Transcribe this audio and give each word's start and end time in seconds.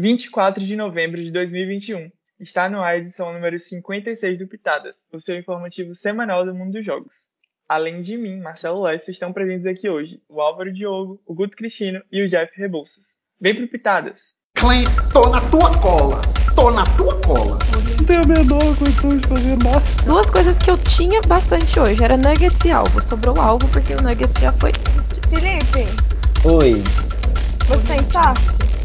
24 0.00 0.64
de 0.64 0.76
novembro 0.76 1.22
de 1.22 1.30
2021. 1.30 2.10
Está 2.40 2.70
no 2.70 2.80
ar 2.80 2.94
a 2.94 2.96
edição 2.96 3.34
número 3.34 3.58
56 3.58 4.38
do 4.38 4.48
Pitadas, 4.48 5.06
o 5.12 5.20
seu 5.20 5.36
informativo 5.36 5.94
semanal 5.94 6.42
do 6.42 6.54
mundo 6.54 6.72
dos 6.72 6.86
jogos. 6.86 7.28
Além 7.68 8.00
de 8.00 8.16
mim, 8.16 8.40
Marcelo 8.40 8.80
Lessa, 8.80 9.10
estão 9.10 9.30
presentes 9.30 9.66
aqui 9.66 9.90
hoje 9.90 10.18
o 10.26 10.40
Álvaro 10.40 10.72
Diogo, 10.72 11.20
o 11.26 11.34
Guto 11.34 11.54
Cristino 11.54 12.02
e 12.10 12.24
o 12.24 12.28
Jeff 12.28 12.50
Rebouças. 12.58 13.18
Vem 13.38 13.54
pro 13.54 13.68
Pitadas! 13.68 14.34
Clem, 14.54 14.84
tô 15.12 15.28
na 15.28 15.40
tua 15.50 15.70
cola! 15.78 16.22
Tô 16.56 16.70
na 16.70 16.84
tua 16.96 17.20
cola! 17.20 17.58
Não 17.98 18.06
tenho 18.06 18.22
a 18.22 18.26
menor 18.26 18.76
condição 18.78 19.16
de 19.18 19.28
fazer 19.28 19.58
nada. 19.62 19.82
Duas 20.06 20.30
coisas 20.30 20.56
que 20.56 20.70
eu 20.70 20.78
tinha 20.78 21.20
bastante 21.28 21.78
hoje 21.78 22.02
era 22.02 22.16
nuggets 22.16 22.58
e 22.64 22.70
alvo. 22.70 23.02
Sobrou 23.02 23.38
alvo 23.38 23.68
porque 23.68 23.92
o 23.92 24.02
nuggets 24.02 24.40
já 24.40 24.50
foi. 24.52 24.72
Felipe, 25.28 25.84
Oi. 26.44 26.82
você 27.68 27.86
tá 27.86 27.96
em 27.96 28.04
táxi? 28.08 28.79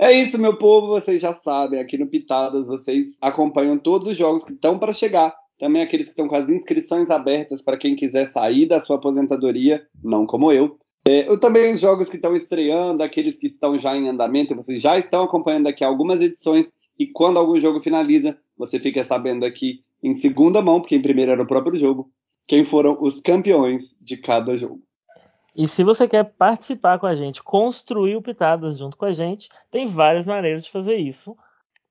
É 0.00 0.12
isso, 0.12 0.38
meu 0.38 0.56
povo, 0.56 0.86
vocês 0.86 1.20
já 1.20 1.34
sabem. 1.34 1.80
Aqui 1.80 1.98
no 1.98 2.06
Pitadas 2.06 2.68
vocês 2.68 3.18
acompanham 3.20 3.76
todos 3.76 4.06
os 4.06 4.16
jogos 4.16 4.44
que 4.44 4.52
estão 4.52 4.78
para 4.78 4.92
chegar. 4.92 5.34
Também 5.58 5.82
aqueles 5.82 6.06
que 6.06 6.12
estão 6.12 6.28
com 6.28 6.36
as 6.36 6.48
inscrições 6.48 7.10
abertas 7.10 7.60
para 7.60 7.76
quem 7.76 7.96
quiser 7.96 8.26
sair 8.26 8.66
da 8.66 8.78
sua 8.78 8.94
aposentadoria, 8.94 9.84
não 10.00 10.24
como 10.24 10.52
eu. 10.52 10.78
É, 11.04 11.28
eu 11.28 11.40
também 11.40 11.72
os 11.72 11.80
jogos 11.80 12.08
que 12.08 12.14
estão 12.14 12.32
estreando, 12.36 13.02
aqueles 13.02 13.36
que 13.36 13.48
estão 13.48 13.76
já 13.76 13.96
em 13.96 14.08
andamento, 14.08 14.54
vocês 14.54 14.80
já 14.80 14.96
estão 14.96 15.24
acompanhando 15.24 15.66
aqui 15.66 15.82
algumas 15.82 16.20
edições. 16.20 16.78
E 16.96 17.08
quando 17.08 17.36
algum 17.38 17.58
jogo 17.58 17.80
finaliza, 17.80 18.38
você 18.56 18.78
fica 18.78 19.02
sabendo 19.02 19.44
aqui 19.44 19.80
em 20.00 20.12
segunda 20.12 20.62
mão, 20.62 20.80
porque 20.80 20.94
em 20.94 21.02
primeiro 21.02 21.32
era 21.32 21.42
o 21.42 21.46
próprio 21.46 21.76
jogo, 21.76 22.08
quem 22.46 22.64
foram 22.64 22.96
os 23.00 23.20
campeões 23.20 23.98
de 24.00 24.16
cada 24.16 24.56
jogo. 24.56 24.80
E 25.54 25.66
se 25.66 25.82
você 25.82 26.06
quer 26.06 26.24
participar 26.24 26.98
com 26.98 27.06
a 27.06 27.14
gente, 27.14 27.42
construir 27.42 28.16
o 28.16 28.22
Pitadas 28.22 28.78
junto 28.78 28.96
com 28.96 29.04
a 29.04 29.12
gente, 29.12 29.48
tem 29.70 29.88
várias 29.88 30.26
maneiras 30.26 30.64
de 30.64 30.70
fazer 30.70 30.96
isso. 30.96 31.36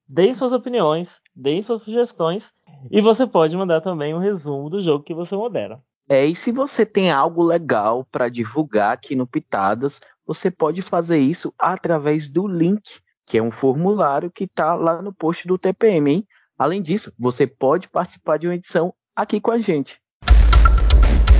Deem 0.08 0.34
suas 0.34 0.54
opiniões, 0.54 1.10
deem 1.36 1.62
suas 1.62 1.82
sugestões 1.82 2.44
e 2.90 3.02
você 3.02 3.26
pode 3.28 3.58
mandar 3.58 3.82
também 3.82 4.14
um 4.14 4.20
resumo 4.20 4.70
do 4.70 4.82
jogo 4.82 5.04
que 5.04 5.14
você 5.14 5.36
modera. 5.36 5.82
É, 6.10 6.26
e 6.26 6.34
se 6.34 6.52
você 6.52 6.86
tem 6.86 7.12
algo 7.12 7.44
legal 7.44 8.06
para 8.10 8.30
divulgar 8.30 8.94
aqui 8.94 9.16
no 9.16 9.28
Pitadas, 9.28 10.00
você 10.26 10.50
pode 10.50 10.82
fazer 10.82 11.20
isso 11.20 11.54
através 11.60 12.30
do 12.30 12.48
link, 12.48 13.00
que 13.26 13.38
é 13.38 13.44
um 13.44 13.52
formulário 13.52 14.32
que 14.32 14.46
está 14.46 14.74
lá 14.76 15.02
no 15.02 15.14
post 15.14 15.46
do 15.46 15.58
TPM, 15.58 16.12
hein? 16.12 16.28
Além 16.58 16.82
disso, 16.82 17.12
você 17.20 17.46
pode 17.46 17.90
participar 17.90 18.38
de 18.38 18.48
uma 18.48 18.56
edição 18.56 18.94
aqui 19.16 19.42
com 19.42 19.52
a 19.52 19.60
gente. 19.60 20.00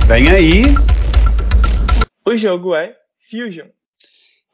Vem 0.06 0.28
aí! 0.28 0.97
O 2.28 2.36
jogo 2.36 2.74
é 2.74 2.94
Fusion. 3.30 3.68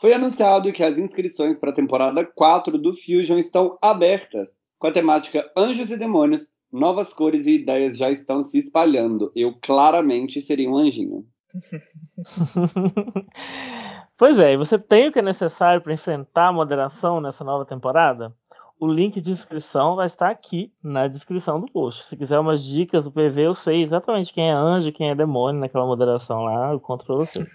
Foi 0.00 0.12
anunciado 0.12 0.72
que 0.72 0.84
as 0.84 0.96
inscrições 0.96 1.58
para 1.58 1.70
a 1.70 1.74
temporada 1.74 2.24
4 2.24 2.78
do 2.78 2.94
Fusion 2.94 3.36
estão 3.36 3.76
abertas. 3.82 4.50
Com 4.78 4.86
a 4.86 4.92
temática 4.92 5.50
Anjos 5.56 5.90
e 5.90 5.96
Demônios, 5.96 6.48
novas 6.72 7.12
cores 7.12 7.46
e 7.46 7.56
ideias 7.56 7.98
já 7.98 8.12
estão 8.12 8.44
se 8.44 8.58
espalhando. 8.58 9.32
Eu 9.34 9.58
claramente 9.60 10.40
seria 10.40 10.70
um 10.70 10.76
anjinho. 10.76 11.26
pois 14.16 14.38
é, 14.38 14.52
e 14.52 14.56
você 14.56 14.78
tem 14.78 15.08
o 15.08 15.12
que 15.12 15.18
é 15.18 15.22
necessário 15.22 15.82
para 15.82 15.94
enfrentar 15.94 16.50
a 16.50 16.52
moderação 16.52 17.20
nessa 17.20 17.42
nova 17.42 17.64
temporada? 17.64 18.32
O 18.84 18.92
link 18.92 19.18
de 19.18 19.30
inscrição 19.30 19.96
vai 19.96 20.08
estar 20.08 20.28
aqui 20.28 20.70
na 20.82 21.08
descrição 21.08 21.58
do 21.58 21.66
post. 21.72 22.04
Se 22.04 22.14
quiser 22.18 22.38
umas 22.38 22.62
dicas 22.62 23.02
do 23.02 23.10
PV, 23.10 23.46
eu 23.46 23.54
sei 23.54 23.82
exatamente 23.82 24.30
quem 24.30 24.50
é 24.50 24.52
anjo, 24.52 24.92
quem 24.92 25.08
é 25.08 25.14
demônio 25.14 25.58
naquela 25.58 25.86
moderação 25.86 26.44
lá, 26.44 26.70
eu 26.70 26.78
conto 26.78 27.06
pra 27.06 27.14
vocês. 27.14 27.48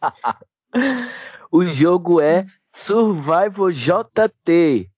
o 1.50 1.64
jogo 1.64 2.20
é 2.20 2.46
Survival 2.72 3.72
JT. 3.72 4.88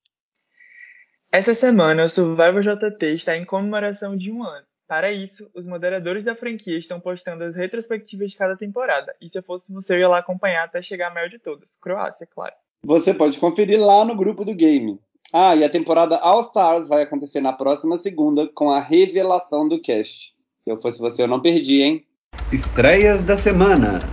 Essa 1.32 1.54
semana, 1.54 2.04
o 2.04 2.08
Survival 2.10 2.60
JT 2.60 3.06
está 3.14 3.34
em 3.34 3.46
comemoração 3.46 4.18
de 4.18 4.30
um 4.30 4.44
ano. 4.44 4.66
Para 4.86 5.10
isso, 5.10 5.50
os 5.54 5.66
moderadores 5.66 6.26
da 6.26 6.36
franquia 6.36 6.78
estão 6.78 7.00
postando 7.00 7.42
as 7.42 7.56
retrospectivas 7.56 8.32
de 8.32 8.36
cada 8.36 8.54
temporada. 8.54 9.16
E 9.18 9.30
se 9.30 9.38
eu 9.38 9.42
fosse 9.42 9.72
você, 9.72 9.94
eu 9.94 10.00
ia 10.00 10.08
lá 10.08 10.18
acompanhar 10.18 10.64
até 10.64 10.82
chegar 10.82 11.10
a 11.10 11.14
maior 11.14 11.30
de 11.30 11.38
todas. 11.38 11.74
Croácia, 11.76 12.26
claro. 12.26 12.54
Você 12.84 13.14
pode 13.14 13.38
conferir 13.38 13.80
lá 13.80 14.04
no 14.04 14.14
grupo 14.14 14.44
do 14.44 14.54
game. 14.54 15.00
Ah, 15.32 15.54
e 15.54 15.62
a 15.62 15.68
temporada 15.68 16.16
All 16.16 16.40
Stars 16.42 16.88
vai 16.88 17.02
acontecer 17.02 17.40
na 17.40 17.52
próxima 17.52 17.98
segunda 17.98 18.48
com 18.48 18.70
a 18.70 18.80
revelação 18.80 19.68
do 19.68 19.80
cast. 19.80 20.34
Se 20.56 20.70
eu 20.70 20.78
fosse 20.78 20.98
você, 20.98 21.22
eu 21.22 21.28
não 21.28 21.42
perdi, 21.42 21.82
hein? 21.82 22.06
Estreias 22.50 23.24
da 23.24 23.36
semana. 23.36 24.10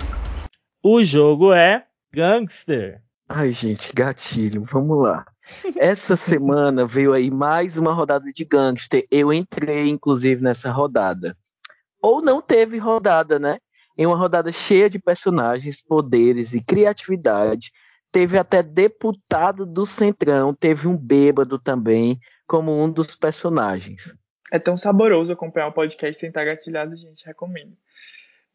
O 0.83 1.03
jogo 1.03 1.53
é 1.53 1.85
Gangster. 2.13 3.01
Ai, 3.29 3.51
gente, 3.53 3.91
gatilho, 3.93 4.65
vamos 4.69 5.01
lá. 5.01 5.25
Essa 5.77 6.15
semana 6.17 6.85
veio 6.85 7.13
aí 7.13 7.31
mais 7.31 7.77
uma 7.77 7.93
rodada 7.93 8.29
de 8.31 8.43
Gangster. 8.43 9.07
Eu 9.09 9.31
entrei, 9.31 9.87
inclusive, 9.87 10.43
nessa 10.43 10.69
rodada. 10.69 11.35
Ou 12.01 12.21
não 12.21 12.41
teve 12.41 12.77
rodada, 12.77 13.39
né? 13.39 13.57
Em 13.97 14.05
uma 14.05 14.17
rodada 14.17 14.51
cheia 14.51 14.89
de 14.89 14.99
personagens, 14.99 15.81
poderes 15.81 16.53
e 16.53 16.61
criatividade 16.61 17.71
teve 18.15 18.37
até 18.37 18.63
deputado 18.63 19.65
do 19.65 19.85
Centrão, 19.85 20.53
teve 20.53 20.87
um 20.87 20.95
bêbado 20.95 21.59
também, 21.59 22.17
como 22.47 22.71
um 22.71 22.89
dos 22.89 23.13
personagens. 23.13 24.15
É 24.49 24.57
tão 24.57 24.77
saboroso 24.77 25.33
acompanhar 25.33 25.67
o 25.67 25.73
podcast 25.73 26.17
sem 26.17 26.29
estar 26.29 26.45
gatilhado, 26.45 26.95
gente, 26.95 27.25
recomendo. 27.25 27.75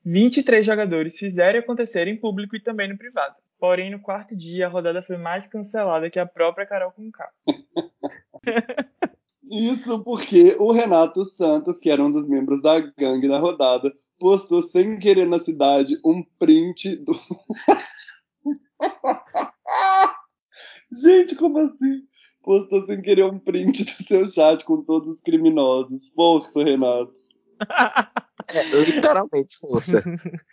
23 0.03 0.65
jogadores 0.65 1.19
fizeram 1.19 1.61
acontecer 1.61 2.09
em 2.09 2.19
público 2.19 2.57
e 2.57 2.63
também 2.63 2.89
no 2.89 2.97
privado. 2.97 3.35
Porém, 3.59 3.91
no 3.91 4.01
quarto 4.01 4.35
dia, 4.35 4.65
a 4.65 4.71
rodada 4.71 5.03
foi 5.03 5.19
mais 5.19 5.47
cancelada 5.47 6.09
que 6.09 6.19
a 6.19 6.25
própria 6.25 6.65
Carol 6.65 6.93
Conká. 6.93 7.29
Isso 9.45 10.03
porque 10.03 10.57
o 10.59 10.73
Renato 10.73 11.23
Santos, 11.27 11.79
que 11.79 11.91
era 11.91 12.03
um 12.03 12.11
dos 12.11 12.27
membros 12.27 12.63
da 12.63 12.81
gangue 12.81 13.29
da 13.29 13.39
rodada, 13.39 13.93
postou 14.19 14.63
sem 14.63 14.99
querer 14.99 15.27
na 15.27 15.39
cidade 15.39 16.01
um 16.03 16.25
print 16.39 16.97
do. 16.97 17.13
Gente, 20.93 21.37
como 21.37 21.59
assim? 21.59 22.03
Postou 22.43 22.83
sem 22.87 23.01
querer 23.03 23.25
um 23.25 23.39
print 23.39 23.85
do 23.85 24.05
seu 24.05 24.25
chat 24.25 24.65
com 24.65 24.83
todos 24.83 25.09
os 25.09 25.21
criminosos. 25.21 26.09
Força, 26.15 26.63
Renato. 26.63 27.15
É, 28.49 28.63
literalmente, 28.63 29.57
força. 29.59 30.03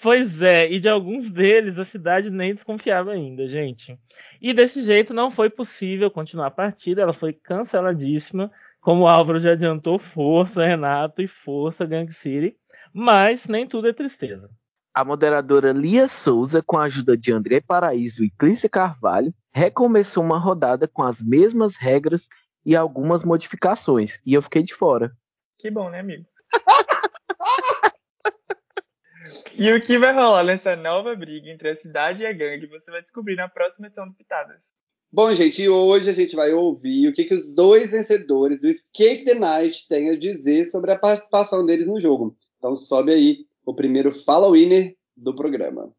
pois 0.00 0.40
é, 0.40 0.70
e 0.70 0.80
de 0.80 0.88
alguns 0.88 1.30
deles 1.30 1.78
a 1.78 1.84
cidade 1.84 2.30
nem 2.30 2.54
desconfiava 2.54 3.12
ainda, 3.12 3.46
gente. 3.46 3.98
E 4.40 4.54
desse 4.54 4.82
jeito 4.82 5.12
não 5.12 5.30
foi 5.30 5.50
possível 5.50 6.10
continuar 6.10 6.46
a 6.46 6.50
partida, 6.50 7.02
ela 7.02 7.12
foi 7.12 7.32
canceladíssima. 7.32 8.50
Como 8.80 9.02
o 9.02 9.08
Álvaro 9.08 9.38
já 9.38 9.52
adiantou, 9.52 9.98
força 9.98 10.64
Renato 10.64 11.20
e 11.20 11.28
força 11.28 11.84
Gang 11.84 12.10
City. 12.12 12.56
Mas 12.92 13.46
nem 13.46 13.66
tudo 13.66 13.88
é 13.88 13.92
tristeza. 13.92 14.50
A 14.94 15.06
moderadora 15.06 15.72
Lia 15.72 16.06
Souza, 16.06 16.62
com 16.62 16.76
a 16.76 16.84
ajuda 16.84 17.16
de 17.16 17.32
André 17.32 17.62
Paraíso 17.62 18.22
e 18.22 18.30
Clícia 18.30 18.68
Carvalho, 18.68 19.32
recomeçou 19.50 20.22
uma 20.22 20.38
rodada 20.38 20.86
com 20.86 21.02
as 21.02 21.22
mesmas 21.22 21.76
regras 21.76 22.28
e 22.64 22.76
algumas 22.76 23.24
modificações. 23.24 24.20
E 24.26 24.34
eu 24.34 24.42
fiquei 24.42 24.62
de 24.62 24.74
fora. 24.74 25.10
Que 25.58 25.70
bom, 25.70 25.88
né, 25.88 26.00
amigo? 26.00 26.26
e 29.56 29.72
o 29.72 29.80
que 29.80 29.98
vai 29.98 30.12
rolar 30.12 30.44
nessa 30.44 30.76
nova 30.76 31.16
briga 31.16 31.48
entre 31.48 31.70
a 31.70 31.74
cidade 31.74 32.22
e 32.22 32.26
a 32.26 32.32
gangue 32.34 32.66
você 32.66 32.90
vai 32.90 33.00
descobrir 33.00 33.36
na 33.36 33.48
próxima 33.48 33.86
edição 33.86 34.06
do 34.06 34.14
Pitadas. 34.14 34.74
Bom, 35.10 35.32
gente, 35.32 35.66
hoje 35.66 36.10
a 36.10 36.12
gente 36.12 36.36
vai 36.36 36.52
ouvir 36.52 37.08
o 37.08 37.14
que, 37.14 37.24
que 37.24 37.34
os 37.34 37.54
dois 37.54 37.92
vencedores 37.92 38.60
do 38.60 38.68
Escape 38.68 39.24
the 39.24 39.34
Night 39.34 39.88
têm 39.88 40.10
a 40.10 40.18
dizer 40.18 40.66
sobre 40.66 40.92
a 40.92 40.98
participação 40.98 41.64
deles 41.64 41.86
no 41.86 41.98
jogo. 41.98 42.36
Então 42.58 42.76
sobe 42.76 43.12
aí 43.12 43.46
o 43.64 43.74
primeiro 43.74 44.12
Fala 44.12 44.50
Winner 44.50 44.96
do 45.16 45.34
programa. 45.34 45.90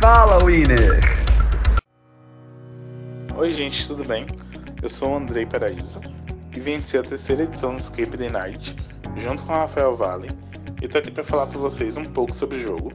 Fala 0.00 0.38
Winner! 0.44 1.00
Oi, 3.36 3.52
gente, 3.52 3.86
tudo 3.86 4.04
bem? 4.04 4.26
Eu 4.80 4.88
sou 4.88 5.10
o 5.10 5.16
Andrei 5.16 5.44
Paraíso 5.44 6.00
e 6.54 6.60
venci 6.60 6.96
a 6.96 7.02
terceira 7.02 7.42
edição 7.42 7.74
do 7.74 7.80
Escape 7.80 8.16
the 8.16 8.28
Night 8.28 8.76
junto 9.16 9.44
com 9.44 9.52
o 9.52 9.56
Rafael 9.56 9.96
Vale 9.96 10.28
e 10.80 10.86
tô 10.86 10.98
aqui 10.98 11.10
para 11.10 11.24
falar 11.24 11.46
para 11.46 11.58
vocês 11.58 11.96
um 11.96 12.04
pouco 12.04 12.32
sobre 12.32 12.58
o 12.58 12.60
jogo. 12.60 12.92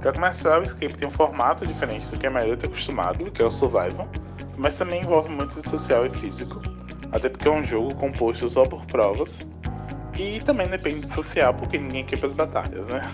Para 0.00 0.12
começar, 0.12 0.58
o 0.58 0.64
Escape 0.64 0.98
tem 0.98 1.06
um 1.06 1.10
formato 1.10 1.64
diferente 1.64 2.10
do 2.10 2.18
que 2.18 2.26
a 2.26 2.30
maioria 2.30 2.54
está 2.54 2.66
acostumado, 2.66 3.30
que 3.30 3.40
é 3.40 3.44
o 3.44 3.50
Survival, 3.50 4.10
mas 4.58 4.76
também 4.76 5.02
envolve 5.02 5.28
muito 5.28 5.54
de 5.54 5.68
social 5.68 6.04
e 6.04 6.10
físico, 6.10 6.60
até 7.12 7.28
porque 7.28 7.46
é 7.46 7.50
um 7.50 7.62
jogo 7.62 7.94
composto 7.94 8.50
só 8.50 8.66
por 8.66 8.84
provas 8.86 9.46
e 10.18 10.40
também 10.40 10.68
depende 10.68 11.00
de 11.00 11.10
social, 11.10 11.54
porque 11.54 11.78
ninguém 11.78 12.04
quer 12.04 12.24
as 12.24 12.34
batalhas, 12.34 12.86
né? 12.88 13.10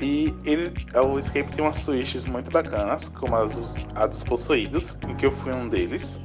E 0.00 0.34
ele, 0.44 0.72
o 1.06 1.18
Escape 1.18 1.52
tem 1.52 1.64
umas 1.64 1.76
switches 1.76 2.26
muito 2.26 2.50
bacanas, 2.50 3.08
como 3.08 3.36
as, 3.36 3.76
a 3.94 4.06
dos 4.06 4.24
possuídos, 4.24 4.98
em 5.08 5.14
que 5.14 5.26
eu 5.26 5.30
fui 5.30 5.52
um 5.52 5.68
deles. 5.68 6.20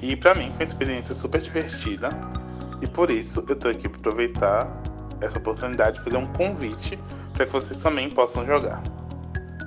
E 0.00 0.16
para 0.16 0.34
mim 0.34 0.50
foi 0.50 0.58
uma 0.58 0.64
experiência 0.64 1.14
super 1.14 1.40
divertida. 1.40 2.10
E 2.80 2.86
por 2.86 3.10
isso 3.10 3.44
eu 3.48 3.56
tô 3.56 3.68
aqui 3.68 3.88
para 3.88 3.98
aproveitar 3.98 4.82
essa 5.20 5.38
oportunidade 5.38 5.98
de 5.98 6.04
fazer 6.04 6.16
um 6.16 6.26
convite 6.32 6.98
para 7.32 7.46
que 7.46 7.52
vocês 7.52 7.80
também 7.80 8.08
possam 8.10 8.46
jogar. 8.46 8.82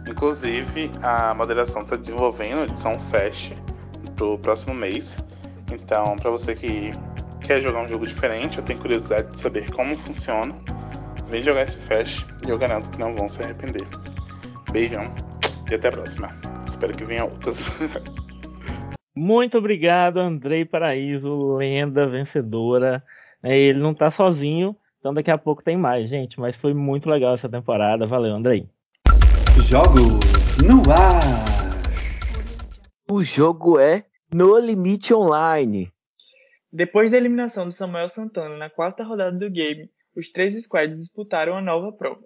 Inclusive, 0.08 0.92
a 1.02 1.34
moderação 1.34 1.82
está 1.82 1.96
desenvolvendo 1.96 2.60
a 2.60 2.64
edição 2.66 3.00
Fast 3.00 3.56
pro 4.16 4.38
próximo 4.40 4.74
mês. 4.74 5.20
Então, 5.72 6.16
para 6.16 6.30
você 6.30 6.54
que 6.56 6.94
quer 7.46 7.62
jogar 7.62 7.84
um 7.84 7.88
jogo 7.88 8.08
diferente, 8.08 8.58
eu 8.58 8.64
tenho 8.64 8.80
curiosidade 8.80 9.30
de 9.30 9.40
saber 9.40 9.70
como 9.70 9.96
funciona, 9.96 10.56
vem 11.28 11.44
jogar 11.44 11.62
esse 11.64 11.78
Fast 11.78 12.26
e 12.46 12.50
eu 12.50 12.58
garanto 12.58 12.90
que 12.90 12.98
não 12.98 13.16
vão 13.16 13.30
se 13.30 13.44
arrepender. 13.44 13.88
Beijão 14.72 15.14
e 15.70 15.76
até 15.76 15.90
a 15.90 15.92
próxima. 15.92 16.36
Espero 16.68 16.94
que 16.94 17.06
venha 17.06 17.26
outras. 17.26 17.70
Muito 19.16 19.58
obrigado, 19.58 20.18
Andrei 20.18 20.66
Paraíso, 20.66 21.56
lenda 21.56 22.08
vencedora. 22.08 23.04
É, 23.42 23.58
ele 23.58 23.80
não 23.80 23.94
tá 23.94 24.10
sozinho, 24.10 24.76
então 25.00 25.14
daqui 25.14 25.30
a 25.30 25.38
pouco 25.38 25.64
tem 25.64 25.78
mais, 25.78 26.10
gente. 26.10 26.40
Mas 26.40 26.58
foi 26.58 26.74
muito 26.74 27.10
legal 27.10 27.36
essa 27.36 27.48
temporada. 27.48 28.06
Valeu, 28.06 28.36
Andrei. 28.36 28.68
Jogos 29.60 30.20
no 30.68 30.82
ar. 30.92 31.22
O 33.10 33.24
jogo 33.24 33.80
é 33.80 34.04
No 34.34 34.58
Limite 34.58 35.14
Online. 35.14 35.95
Depois 36.76 37.10
da 37.10 37.16
eliminação 37.16 37.70
do 37.70 37.72
Samuel 37.72 38.10
Santana 38.10 38.58
na 38.58 38.70
quarta 38.70 39.02
rodada 39.02 39.38
do 39.38 39.50
game, 39.50 39.90
os 40.14 40.30
três 40.30 40.62
squads 40.62 40.98
disputaram 40.98 41.56
a 41.56 41.62
nova 41.62 41.94
prova. 41.94 42.22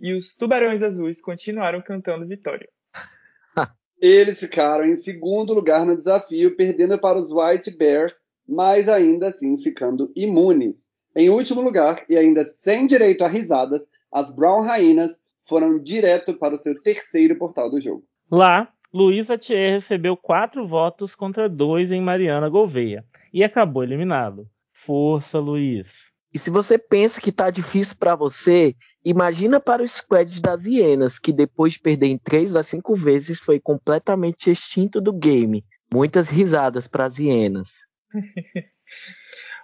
E 0.00 0.12
os 0.12 0.36
Tubarões 0.36 0.82
Azuis 0.82 1.20
continuaram 1.20 1.80
cantando 1.80 2.26
vitória. 2.26 2.68
Eles 4.02 4.40
ficaram 4.40 4.84
em 4.84 4.96
segundo 4.96 5.54
lugar 5.54 5.86
no 5.86 5.96
desafio, 5.96 6.56
perdendo 6.56 6.98
para 6.98 7.16
os 7.16 7.30
White 7.30 7.70
Bears, 7.76 8.14
mas 8.44 8.88
ainda 8.88 9.28
assim 9.28 9.56
ficando 9.56 10.10
imunes. 10.16 10.90
Em 11.14 11.30
último 11.30 11.60
lugar, 11.60 12.04
e 12.08 12.16
ainda 12.16 12.44
sem 12.44 12.88
direito 12.88 13.22
a 13.22 13.28
risadas, 13.28 13.86
as 14.10 14.34
Brown 14.34 14.62
Raínas 14.62 15.20
foram 15.46 15.78
direto 15.78 16.36
para 16.36 16.54
o 16.54 16.58
seu 16.58 16.74
terceiro 16.82 17.38
portal 17.38 17.70
do 17.70 17.78
jogo. 17.78 18.04
Lá, 18.28 18.68
Luísa 18.94 19.38
Thier 19.38 19.80
recebeu 19.80 20.14
quatro 20.14 20.68
votos 20.68 21.14
contra 21.14 21.48
dois 21.48 21.90
em 21.90 22.02
Mariana 22.02 22.50
Gouveia 22.50 23.02
e 23.32 23.42
acabou 23.42 23.82
eliminado. 23.82 24.46
Força, 24.70 25.38
Luiz. 25.38 25.86
E 26.34 26.38
se 26.38 26.50
você 26.50 26.76
pensa 26.76 27.18
que 27.18 27.32
tá 27.32 27.48
difícil 27.48 27.96
para 27.98 28.14
você, 28.14 28.76
imagina 29.02 29.58
para 29.58 29.82
o 29.82 29.88
squad 29.88 30.40
das 30.42 30.66
hienas, 30.66 31.18
que 31.18 31.32
depois 31.32 31.74
de 31.74 31.80
perder 31.80 32.08
em 32.08 32.18
3 32.18 32.52
das 32.52 32.66
5 32.66 32.94
vezes 32.94 33.40
foi 33.40 33.58
completamente 33.58 34.50
extinto 34.50 35.00
do 35.00 35.12
game. 35.12 35.64
Muitas 35.90 36.28
risadas 36.28 36.86
para 36.86 37.06
as 37.06 37.18
hienas. 37.18 37.70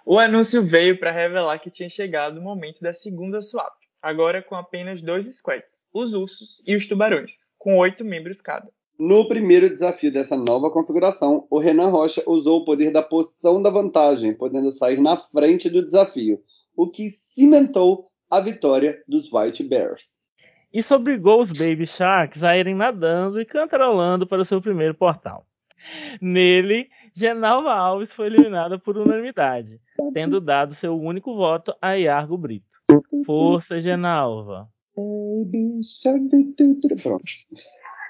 o 0.05 0.17
anúncio 0.17 0.63
veio 0.63 0.99
para 0.99 1.11
revelar 1.11 1.59
que 1.59 1.69
tinha 1.69 1.89
chegado 1.89 2.39
o 2.39 2.43
momento 2.43 2.81
da 2.81 2.93
segunda 2.93 3.41
swap, 3.41 3.73
agora 4.01 4.41
com 4.41 4.55
apenas 4.55 5.03
dois 5.03 5.27
squads, 5.37 5.85
os 5.93 6.13
ursos 6.13 6.61
e 6.65 6.75
os 6.75 6.87
tubarões, 6.87 7.45
com 7.59 7.77
oito 7.77 8.03
membros 8.03 8.41
cada. 8.41 8.71
No 8.99 9.25
primeiro 9.29 9.69
desafio 9.69 10.11
dessa 10.11 10.35
nova 10.35 10.69
configuração, 10.69 11.47
o 11.49 11.57
Renan 11.57 11.87
Rocha 11.87 12.21
usou 12.27 12.59
o 12.59 12.65
poder 12.65 12.91
da 12.91 13.01
poção 13.01 13.61
da 13.61 13.69
vantagem, 13.69 14.33
podendo 14.33 14.69
sair 14.71 14.99
na 14.99 15.15
frente 15.15 15.69
do 15.69 15.81
desafio, 15.81 16.37
o 16.75 16.85
que 16.85 17.07
cimentou 17.07 18.07
a 18.29 18.41
vitória 18.41 19.01
dos 19.07 19.31
White 19.31 19.63
Bears. 19.63 20.19
Isso 20.73 20.93
obrigou 20.93 21.39
os 21.39 21.49
Baby 21.53 21.85
Sharks 21.87 22.43
a 22.43 22.57
irem 22.57 22.75
nadando 22.75 23.39
e 23.39 23.45
cantarolando 23.45 24.27
para 24.27 24.41
o 24.41 24.45
seu 24.45 24.61
primeiro 24.61 24.93
portal. 24.93 25.45
Nele, 26.21 26.89
Genalva 27.15 27.73
Alves 27.73 28.11
foi 28.11 28.25
eliminada 28.25 28.77
por 28.77 28.97
unanimidade, 28.97 29.79
tendo 30.13 30.41
dado 30.41 30.75
seu 30.75 30.99
único 30.99 31.33
voto 31.37 31.73
a 31.81 31.93
Iargo 31.93 32.37
Brito. 32.37 32.67
Força, 33.25 33.79
Genalva! 33.79 34.67
Pronto. 37.01 37.23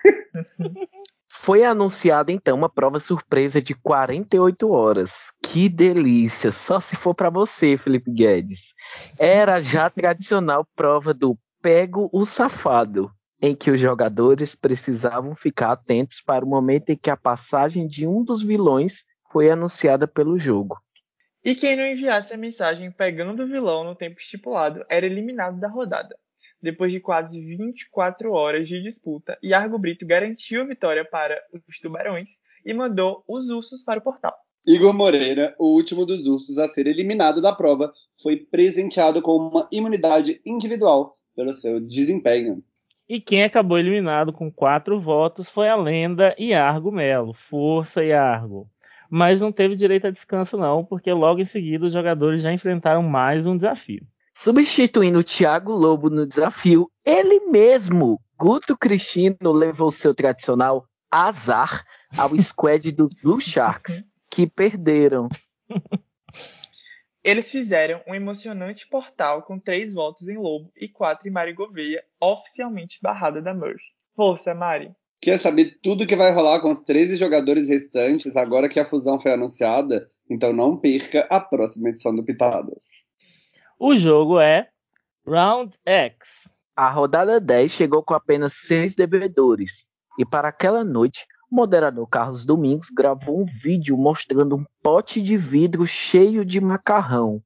Foi 1.32 1.64
anunciada 1.64 2.32
então 2.32 2.58
uma 2.58 2.70
prova 2.70 3.00
surpresa 3.00 3.62
de 3.62 3.74
48 3.74 4.70
horas. 4.70 5.32
Que 5.42 5.70
delícia! 5.70 6.52
Só 6.52 6.80
se 6.80 6.96
for 6.96 7.14
para 7.14 7.30
você, 7.30 7.78
Felipe 7.78 8.12
Guedes. 8.12 8.74
Era 9.18 9.62
já 9.62 9.86
a 9.86 9.90
tradicional 9.90 10.68
prova 10.76 11.14
do 11.14 11.38
Pego 11.62 12.10
o 12.12 12.26
Safado, 12.26 13.12
em 13.42 13.56
que 13.56 13.72
os 13.72 13.80
jogadores 13.80 14.56
precisavam 14.56 15.36
ficar 15.36 15.72
atentos 15.72 16.22
para 16.22 16.44
o 16.44 16.50
momento 16.50 16.90
em 16.90 16.98
que 16.98 17.10
a 17.10 17.18
passagem 17.18 17.88
de 17.88 18.08
um 18.08 18.24
dos 18.24 18.44
vilões 18.44 19.04
foi 19.32 19.50
anunciada 19.50 20.08
pelo 20.08 20.38
jogo. 20.38 20.78
E 21.44 21.56
quem 21.56 21.76
não 21.76 21.86
enviasse 21.86 22.34
a 22.34 22.38
mensagem 22.38 22.92
pegando 22.92 23.44
o 23.44 23.48
vilão 23.48 23.84
no 23.84 23.96
tempo 23.96 24.20
estipulado 24.20 24.84
era 24.90 25.06
eliminado 25.06 25.60
da 25.60 25.70
rodada. 25.70 26.18
Depois 26.62 26.92
de 26.92 27.00
quase 27.00 27.40
24 27.40 28.32
horas 28.34 28.68
de 28.68 28.82
disputa, 28.82 29.38
Iargo 29.44 29.80
Brito 29.80 30.06
garantiu 30.06 30.62
a 30.62 30.66
vitória 30.66 31.06
para 31.06 31.42
os 31.68 31.80
Tubarões 31.80 32.32
e 32.66 32.74
mandou 32.74 33.24
os 33.28 33.50
Ursos 33.50 33.84
para 33.84 34.00
o 34.00 34.04
portal. 34.04 34.36
Igor 34.66 34.94
Moreira, 34.94 35.56
o 35.58 35.74
último 35.74 36.06
dos 36.06 36.28
ursos 36.28 36.58
a 36.58 36.68
ser 36.68 36.86
eliminado 36.86 37.42
da 37.42 37.54
prova, 37.54 37.90
foi 38.22 38.36
presenteado 38.36 39.22
com 39.22 39.38
uma 39.38 39.68
imunidade 39.72 40.42
individual 40.46 41.18
pelo 41.36 41.54
seu 41.54 41.80
desempenho. 41.80 42.62
E 43.08 43.20
quem 43.20 43.44
acabou 43.44 43.80
eliminado 43.80 44.32
com 44.32 44.52
quatro 44.52 45.00
votos 45.00 45.50
foi 45.50 45.70
a 45.70 45.76
lenda 45.76 46.36
Iargo 46.38 46.92
Melo. 46.92 47.34
Força, 47.34 48.04
Iargo! 48.04 48.70
Mas 49.10 49.42
não 49.42 49.52
teve 49.52 49.76
direito 49.76 50.06
a 50.06 50.12
descanso, 50.12 50.56
não, 50.58 50.86
porque 50.86 51.12
logo 51.12 51.40
em 51.40 51.46
seguida 51.46 51.88
os 51.88 51.94
jogadores 51.94 52.44
já 52.44 52.54
enfrentaram 52.54 53.02
mais 53.02 53.48
um 53.48 53.56
desafio. 53.56 54.06
Substituindo 54.42 55.20
o 55.20 55.24
Thiago 55.24 55.74
Lobo 55.74 56.10
no 56.10 56.26
desafio, 56.26 56.90
ele 57.06 57.42
mesmo, 57.52 58.22
Guto 58.38 58.78
Cristino, 58.78 59.52
levou 59.52 59.92
seu 59.92 60.16
tradicional 60.16 60.86
azar 61.12 61.84
ao 62.18 62.30
squad 62.40 62.90
dos 62.94 63.16
Blue 63.22 63.42
Sharks, 63.42 64.06
que 64.32 64.48
perderam. 64.48 65.28
Eles 67.22 67.52
fizeram 67.52 68.02
um 68.08 68.16
emocionante 68.16 68.88
portal 68.88 69.44
com 69.44 69.60
três 69.60 69.92
votos 69.92 70.30
em 70.30 70.38
Lobo 70.38 70.72
e 70.74 70.88
quatro 70.88 71.28
em 71.28 71.32
Mari 71.32 71.52
Gouveia, 71.52 72.02
oficialmente 72.22 72.98
barrada 73.04 73.42
da 73.42 73.54
Merge. 73.54 73.84
Força, 74.16 74.54
Mari! 74.54 74.90
Quer 75.22 75.38
saber 75.38 75.80
tudo 75.84 76.08
que 76.08 76.16
vai 76.16 76.32
rolar 76.32 76.62
com 76.62 76.72
os 76.72 76.80
13 76.80 77.18
jogadores 77.18 77.68
restantes 77.68 78.34
agora 78.38 78.70
que 78.70 78.80
a 78.80 78.86
fusão 78.86 79.20
foi 79.20 79.34
anunciada? 79.34 80.08
Então 80.30 80.54
não 80.54 80.78
perca 80.78 81.28
a 81.30 81.42
próxima 81.42 81.90
edição 81.90 82.16
do 82.16 82.24
Pitadas. 82.24 83.09
O 83.82 83.96
jogo 83.96 84.42
é 84.42 84.68
Round 85.26 85.74
X. 85.86 86.18
A 86.76 86.90
rodada 86.90 87.40
10 87.40 87.72
chegou 87.72 88.04
com 88.04 88.14
apenas 88.14 88.52
seis 88.52 88.94
devedores. 88.94 89.88
E 90.18 90.26
para 90.26 90.50
aquela 90.50 90.84
noite, 90.84 91.26
o 91.50 91.56
moderador 91.56 92.06
Carlos 92.10 92.44
Domingos 92.44 92.90
gravou 92.90 93.40
um 93.40 93.46
vídeo 93.46 93.98
mostrando 93.98 94.58
um 94.58 94.66
pote 94.84 95.22
de 95.22 95.38
vidro 95.38 95.88
cheio 95.88 96.44
de 96.44 96.60
macarrão. 96.60 97.42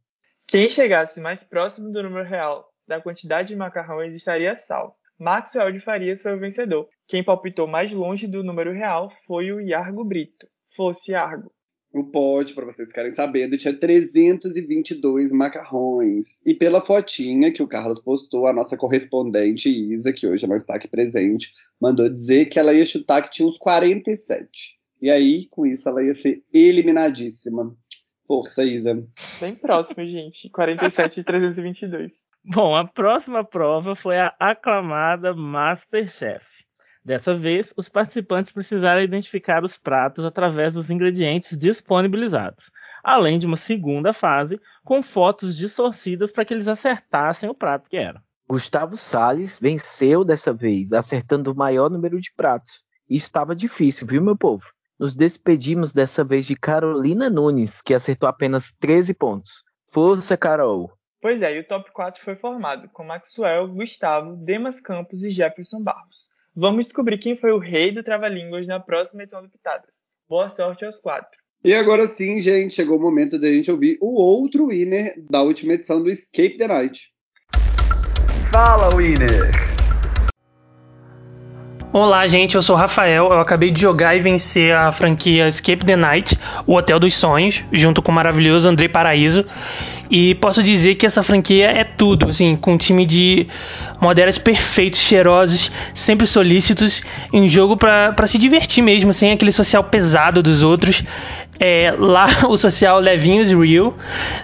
Quem 0.47 0.67
chegasse 0.71 1.21
mais 1.21 1.43
próximo 1.43 1.91
do 1.91 2.01
número 2.01 2.27
real 2.27 2.67
da 2.87 2.99
quantidade 2.99 3.49
de 3.49 3.55
macarrões 3.55 4.15
estaria 4.15 4.55
salvo. 4.55 4.95
Maxwell 5.19 5.71
de 5.71 5.81
Farias 5.81 6.23
foi 6.23 6.33
o 6.33 6.39
vencedor. 6.39 6.89
Quem 7.07 7.23
palpitou 7.23 7.67
mais 7.67 7.93
longe 7.93 8.25
do 8.25 8.43
número 8.43 8.73
real 8.73 9.13
foi 9.27 9.51
o 9.51 9.61
Iargo 9.61 10.03
Brito. 10.03 10.47
Fosse 10.75 11.11
Iargo. 11.11 11.51
O 11.93 12.03
pote, 12.03 12.55
para 12.55 12.65
vocês 12.65 12.89
ficarem 12.89 13.11
sabendo, 13.11 13.55
tinha 13.55 13.71
322 13.71 15.31
macarrões. 15.31 16.41
E 16.43 16.55
pela 16.55 16.81
fotinha 16.81 17.53
que 17.53 17.61
o 17.61 17.67
Carlos 17.67 18.01
postou, 18.01 18.47
a 18.47 18.53
nossa 18.53 18.75
correspondente 18.75 19.69
Isa, 19.69 20.11
que 20.11 20.25
hoje 20.25 20.47
não 20.47 20.55
está 20.55 20.75
aqui 20.75 20.87
presente, 20.87 21.53
mandou 21.79 22.09
dizer 22.09 22.47
que 22.47 22.57
ela 22.57 22.73
ia 22.73 22.83
chutar 22.83 23.21
que 23.21 23.29
tinha 23.29 23.47
uns 23.47 23.59
47. 23.59 24.49
E 24.99 25.11
aí, 25.11 25.47
com 25.51 25.67
isso, 25.67 25.87
ela 25.87 26.03
ia 26.03 26.15
ser 26.15 26.43
eliminadíssima. 26.51 27.75
Força, 28.27 28.63
Isa. 28.63 29.05
Bem 29.39 29.53
próximo, 29.53 30.03
gente. 30.03 30.49
47 30.49 31.17
de 31.17 31.23
322. 31.23 32.11
Bom, 32.43 32.75
a 32.75 32.87
próxima 32.87 33.43
prova 33.43 33.95
foi 33.95 34.17
a 34.17 34.33
aclamada 34.39 35.35
Masterchef. 35.35 36.43
Dessa 37.05 37.35
vez, 37.35 37.73
os 37.75 37.89
participantes 37.89 38.53
precisaram 38.53 39.01
identificar 39.01 39.63
os 39.63 39.77
pratos 39.77 40.23
através 40.23 40.73
dos 40.73 40.89
ingredientes 40.89 41.57
disponibilizados, 41.57 42.71
além 43.03 43.37
de 43.37 43.45
uma 43.45 43.57
segunda 43.57 44.13
fase 44.13 44.59
com 44.85 45.03
fotos 45.03 45.55
distorcidas 45.55 46.31
para 46.31 46.45
que 46.45 46.53
eles 46.53 46.69
acertassem 46.69 47.49
o 47.49 47.55
prato 47.55 47.89
que 47.89 47.97
era. 47.97 48.23
Gustavo 48.47 48.95
Salles 48.95 49.59
venceu 49.59 50.23
dessa 50.23 50.53
vez, 50.53 50.93
acertando 50.93 51.51
o 51.51 51.55
maior 51.55 51.89
número 51.89 52.21
de 52.21 52.31
pratos. 52.33 52.85
E 53.09 53.15
estava 53.17 53.53
difícil, 53.53 54.07
viu, 54.07 54.21
meu 54.21 54.37
povo? 54.37 54.65
Nos 54.97 55.13
despedimos 55.13 55.91
dessa 55.91 56.23
vez 56.23 56.45
de 56.45 56.55
Carolina 56.55 57.29
Nunes, 57.29 57.81
que 57.81 57.93
acertou 57.93 58.29
apenas 58.29 58.71
13 58.79 59.13
pontos. 59.13 59.63
Força, 59.91 60.37
Carol! 60.37 60.91
Pois 61.21 61.41
é, 61.41 61.55
e 61.55 61.59
o 61.59 61.67
top 61.67 61.91
4 61.91 62.21
foi 62.21 62.35
formado 62.35 62.87
com 62.89 63.03
Maxwell, 63.03 63.67
Gustavo, 63.67 64.35
Demas 64.37 64.79
Campos 64.79 65.23
e 65.23 65.31
Jefferson 65.31 65.81
Barros. 65.81 66.32
Vamos 66.55 66.85
descobrir 66.85 67.17
quem 67.17 67.35
foi 67.35 67.51
o 67.51 67.57
rei 67.57 67.91
do 67.91 68.03
Trava-Línguas 68.03 68.67
na 68.67 68.79
próxima 68.79 69.23
edição 69.23 69.41
do 69.41 69.49
Pitadas. 69.49 70.05
Boa 70.29 70.49
sorte 70.49 70.85
aos 70.85 70.99
quatro. 70.99 71.39
E 71.63 71.73
agora 71.73 72.05
sim, 72.05 72.39
gente, 72.39 72.75
chegou 72.75 72.97
o 72.97 73.01
momento 73.01 73.39
da 73.39 73.47
gente 73.47 73.71
ouvir 73.71 73.97
o 73.99 74.13
outro 74.13 74.67
winner 74.67 75.15
da 75.29 75.41
última 75.41 75.73
edição 75.73 76.03
do 76.03 76.11
Escape 76.11 76.57
the 76.57 76.67
Night. 76.67 77.11
Fala, 78.51 78.95
winner! 78.95 79.72
Olá, 81.93 82.25
gente, 82.25 82.55
eu 82.55 82.61
sou 82.63 82.75
o 82.75 82.79
Rafael. 82.79 83.25
Eu 83.25 83.39
acabei 83.39 83.69
de 83.69 83.79
jogar 83.79 84.15
e 84.15 84.19
vencer 84.19 84.73
a 84.73 84.91
franquia 84.91 85.47
Escape 85.47 85.85
the 85.85 85.95
Night, 85.95 86.35
o 86.65 86.73
Hotel 86.73 86.99
dos 86.99 87.13
Sonhos, 87.13 87.63
junto 87.71 88.01
com 88.01 88.11
o 88.11 88.15
maravilhoso 88.15 88.67
Andrei 88.67 88.89
Paraíso. 88.89 89.45
E 90.09 90.33
posso 90.35 90.63
dizer 90.63 90.95
que 90.95 91.05
essa 91.05 91.21
franquia 91.21 91.67
é 91.67 91.83
tudo, 91.83 92.29
assim, 92.29 92.55
com 92.55 92.73
um 92.73 92.77
time 92.77 93.05
de 93.05 93.45
modelos 94.01 94.39
perfeitos, 94.39 95.01
cheirosos, 95.01 95.71
sempre 95.93 96.25
solícitos, 96.25 97.03
em 97.31 97.43
um 97.43 97.47
jogo 97.47 97.77
para 97.77 98.25
se 98.25 98.39
divertir 98.39 98.83
mesmo, 98.83 99.13
sem 99.13 99.31
aquele 99.31 99.51
social 99.51 99.83
pesado 99.83 100.41
dos 100.41 100.63
outros. 100.63 101.03
É, 101.59 101.93
lá 101.95 102.27
o 102.49 102.57
social 102.57 102.99
levinhos 102.99 103.51
real, 103.51 103.93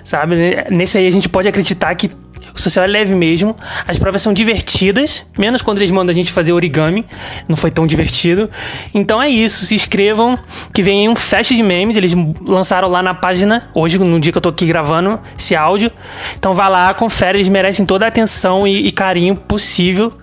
sabe? 0.04 0.36
Nesse 0.70 1.00
aí 1.00 1.08
a 1.08 1.12
gente 1.12 1.28
pode 1.28 1.48
acreditar 1.48 1.96
que 1.96 2.12
o 2.54 2.60
social 2.60 2.86
é 2.86 2.88
leve 2.88 3.16
mesmo. 3.16 3.56
As 3.88 3.98
provas 3.98 4.22
são 4.22 4.34
divertidas, 4.34 5.26
menos 5.38 5.62
quando 5.62 5.78
eles 5.80 5.92
mandam 5.92 6.12
a 6.12 6.16
gente 6.16 6.32
fazer 6.32 6.54
origami. 6.54 7.06
Não 7.48 7.56
foi 7.56 7.72
tão 7.72 7.86
divertido. 7.86 8.50
Então 8.94 9.22
é 9.22 9.30
isso. 9.30 9.66
Se 9.66 9.76
inscrevam, 9.76 10.38
que 10.74 10.82
vem 10.82 11.10
um 11.10 11.16
fest 11.16 11.54
de 11.54 11.64
memes. 11.64 11.96
Eles 11.96 12.14
lançaram 12.48 12.90
lá 12.90 13.02
na 13.02 13.14
página, 13.14 13.70
hoje, 13.74 13.98
no 13.98 14.20
dia 14.20 14.32
que 14.32 14.38
eu 14.38 14.42
tô 14.42 14.50
aqui 14.50 14.66
gravando 14.66 15.20
esse 15.38 15.56
áudio. 15.56 15.92
Então 16.38 16.54
vá 16.54 16.68
lá, 16.68 16.94
confere. 16.94 17.38
Eles 17.38 17.50
merecem 17.50 17.86
toda 17.86 18.06
a 18.06 18.08
atenção 18.08 18.68
e, 18.68 18.88
e 18.88 18.92
carinho 18.92 19.36
possível. 19.36 20.14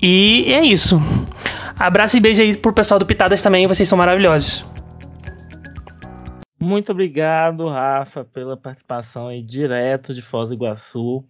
E 0.00 0.44
é 0.48 0.64
isso. 0.64 1.00
Abraço 1.78 2.16
e 2.16 2.20
beijo 2.20 2.42
aí 2.42 2.56
pro 2.56 2.72
pessoal 2.72 2.98
do 2.98 3.06
Pitadas 3.06 3.42
também. 3.42 3.66
Vocês 3.66 3.88
são 3.88 3.98
maravilhosos. 3.98 4.64
Muito 6.62 6.92
obrigado, 6.92 7.68
Rafa, 7.68 8.22
pela 8.22 8.54
participação 8.54 9.28
aí 9.28 9.42
direto 9.42 10.12
de 10.12 10.20
Foz 10.20 10.50
do 10.50 10.54
Iguaçu. 10.54 11.24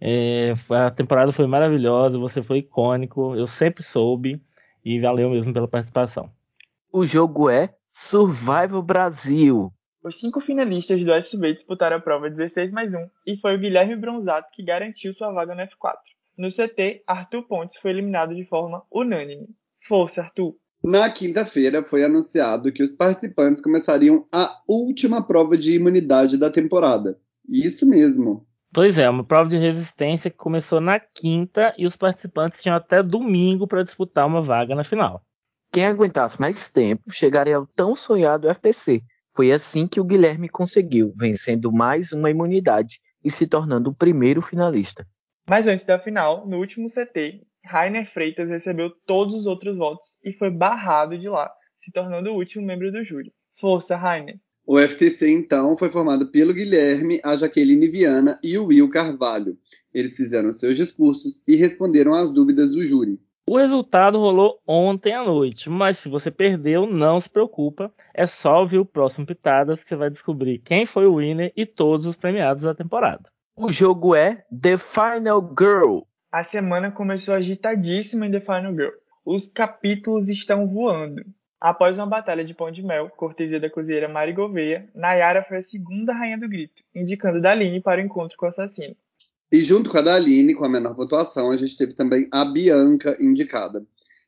É, 0.00 0.54
a 0.68 0.90
temporada 0.90 1.30
foi 1.30 1.46
maravilhosa, 1.46 2.18
você 2.18 2.42
foi 2.42 2.58
icônico, 2.58 3.36
eu 3.36 3.46
sempre 3.46 3.84
soube 3.84 4.42
e 4.84 5.00
valeu 5.00 5.30
mesmo 5.30 5.52
pela 5.52 5.68
participação. 5.68 6.32
O 6.92 7.06
jogo 7.06 7.48
é 7.48 7.72
Survival 7.88 8.82
Brasil. 8.82 9.72
Os 10.02 10.18
cinco 10.18 10.40
finalistas 10.40 11.04
do 11.04 11.12
SB 11.12 11.54
disputaram 11.54 11.98
a 11.98 12.00
prova 12.00 12.28
16 12.28 12.72
mais 12.72 12.92
1 12.92 13.08
e 13.26 13.36
foi 13.36 13.54
o 13.54 13.58
Guilherme 13.58 13.94
Bronzato 13.94 14.48
que 14.52 14.64
garantiu 14.64 15.14
sua 15.14 15.30
vaga 15.30 15.54
no 15.54 15.60
F4. 15.60 15.98
No 16.36 16.48
CT, 16.48 17.04
Arthur 17.06 17.46
Pontes 17.46 17.76
foi 17.76 17.92
eliminado 17.92 18.34
de 18.34 18.44
forma 18.46 18.82
unânime. 18.90 19.46
Força, 19.78 20.22
Arthur! 20.22 20.56
Na 20.82 21.10
quinta-feira 21.10 21.82
foi 21.82 22.04
anunciado 22.04 22.72
que 22.72 22.82
os 22.82 22.92
participantes 22.92 23.60
começariam 23.60 24.26
a 24.32 24.60
última 24.66 25.22
prova 25.22 25.56
de 25.56 25.74
imunidade 25.74 26.38
da 26.38 26.50
temporada. 26.50 27.18
Isso 27.46 27.86
mesmo. 27.86 28.46
Pois 28.72 28.98
é, 28.98 29.10
uma 29.10 29.24
prova 29.24 29.48
de 29.48 29.58
resistência 29.58 30.30
que 30.30 30.36
começou 30.36 30.80
na 30.80 30.98
quinta 30.98 31.74
e 31.76 31.86
os 31.86 31.96
participantes 31.96 32.62
tinham 32.62 32.76
até 32.76 33.02
domingo 33.02 33.66
para 33.66 33.82
disputar 33.82 34.26
uma 34.26 34.40
vaga 34.40 34.74
na 34.74 34.84
final. 34.84 35.22
Quem 35.72 35.84
aguentasse 35.84 36.40
mais 36.40 36.70
tempo 36.70 37.12
chegaria 37.12 37.56
ao 37.56 37.66
tão 37.66 37.94
sonhado 37.94 38.48
FTC. 38.48 39.02
Foi 39.34 39.52
assim 39.52 39.86
que 39.86 40.00
o 40.00 40.04
Guilherme 40.04 40.48
conseguiu, 40.48 41.12
vencendo 41.16 41.70
mais 41.70 42.12
uma 42.12 42.30
imunidade 42.30 43.00
e 43.22 43.30
se 43.30 43.46
tornando 43.46 43.90
o 43.90 43.94
primeiro 43.94 44.40
finalista. 44.40 45.06
Mas 45.48 45.66
antes 45.66 45.84
da 45.84 45.98
final, 45.98 46.46
no 46.46 46.58
último 46.58 46.88
CT, 46.88 47.42
Rainer 47.64 48.08
Freitas 48.08 48.48
recebeu 48.48 48.90
todos 49.06 49.34
os 49.34 49.46
outros 49.46 49.76
votos 49.76 50.18
e 50.24 50.32
foi 50.32 50.50
barrado 50.50 51.18
de 51.18 51.28
lá, 51.28 51.50
se 51.78 51.92
tornando 51.92 52.30
o 52.30 52.36
último 52.36 52.64
membro 52.66 52.90
do 52.90 53.04
júri. 53.04 53.32
Força, 53.58 53.96
Rainer! 53.96 54.38
O 54.66 54.78
FTC, 54.78 55.28
então, 55.30 55.76
foi 55.76 55.90
formado 55.90 56.30
pelo 56.30 56.54
Guilherme, 56.54 57.20
a 57.24 57.34
Jaqueline 57.36 57.88
Viana 57.88 58.38
e 58.42 58.56
o 58.56 58.66
Will 58.66 58.88
Carvalho. 58.88 59.58
Eles 59.92 60.16
fizeram 60.16 60.52
seus 60.52 60.76
discursos 60.76 61.42
e 61.48 61.56
responderam 61.56 62.14
às 62.14 62.30
dúvidas 62.30 62.70
do 62.70 62.82
júri. 62.82 63.18
O 63.48 63.58
resultado 63.58 64.16
rolou 64.16 64.60
ontem 64.64 65.12
à 65.12 65.24
noite, 65.24 65.68
mas 65.68 65.98
se 65.98 66.08
você 66.08 66.30
perdeu, 66.30 66.86
não 66.86 67.18
se 67.18 67.28
preocupa. 67.28 67.92
É 68.14 68.24
só 68.26 68.60
ouvir 68.60 68.78
o 68.78 68.84
próximo 68.84 69.26
Pitadas 69.26 69.82
que 69.82 69.88
você 69.88 69.96
vai 69.96 70.08
descobrir 70.08 70.58
quem 70.58 70.86
foi 70.86 71.06
o 71.06 71.16
winner 71.16 71.52
e 71.56 71.66
todos 71.66 72.06
os 72.06 72.14
premiados 72.14 72.62
da 72.62 72.74
temporada. 72.74 73.28
O 73.56 73.72
jogo 73.72 74.14
é 74.14 74.44
The 74.56 74.76
Final 74.76 75.52
Girl. 75.58 76.02
A 76.32 76.44
semana 76.44 76.92
começou 76.92 77.34
agitadíssima 77.34 78.24
em 78.24 78.30
The 78.30 78.38
Final 78.38 78.72
Girl. 78.72 78.92
Os 79.26 79.48
capítulos 79.48 80.28
estão 80.28 80.64
voando. 80.68 81.24
Após 81.60 81.98
uma 81.98 82.06
batalha 82.06 82.44
de 82.44 82.54
pão 82.54 82.70
de 82.70 82.84
mel, 82.84 83.10
cortesia 83.10 83.58
da 83.58 83.68
cozinheira 83.68 84.08
Mari 84.08 84.32
Gouveia, 84.32 84.88
Nayara 84.94 85.42
foi 85.42 85.56
a 85.56 85.62
segunda 85.62 86.12
rainha 86.12 86.38
do 86.38 86.48
grito, 86.48 86.84
indicando 86.94 87.40
Daline 87.40 87.80
para 87.80 88.00
o 88.00 88.04
encontro 88.04 88.36
com 88.38 88.46
o 88.46 88.48
assassino. 88.48 88.94
E 89.50 89.60
junto 89.60 89.90
com 89.90 89.98
a 89.98 90.02
Daline, 90.02 90.54
com 90.54 90.64
a 90.64 90.68
menor 90.68 90.94
pontuação, 90.94 91.50
a 91.50 91.56
gente 91.56 91.76
teve 91.76 91.94
também 91.94 92.28
a 92.30 92.44
Bianca 92.44 93.16
indicada. 93.20 93.84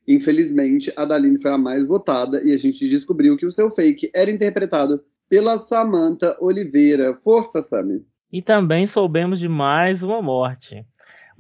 Infelizmente, 0.06 0.92
a 0.97 1.04
Daline 1.04 1.40
foi 1.40 1.52
a 1.52 1.59
mais 1.59 1.87
votada 1.87 2.42
e 2.42 2.52
a 2.52 2.59
gente 2.59 2.88
descobriu 2.88 3.37
que 3.37 3.47
o 3.47 3.52
seu 3.52 3.71
fake 3.71 4.11
era 4.12 4.28
interpretado 4.28 5.00
pela 5.28 5.56
Samantha 5.56 6.37
Oliveira. 6.40 7.14
Força, 7.14 7.62
Sami! 7.62 8.04
E 8.32 8.42
também 8.42 8.87
soubemos 8.87 9.38
de 9.38 9.47
mais 9.47 10.02
uma 10.02 10.21
morte. 10.21 10.85